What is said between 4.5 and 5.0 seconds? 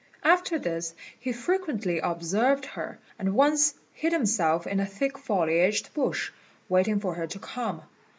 in a